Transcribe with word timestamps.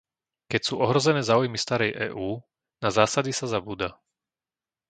Keď 0.51 0.61
sú 0.67 0.75
ohrozené 0.85 1.21
záujmy 1.31 1.57
starej 1.65 1.91
EÚ, 2.09 2.29
na 2.83 2.89
zásady 2.97 3.29
sa 3.39 3.45
zabúda. 3.53 3.89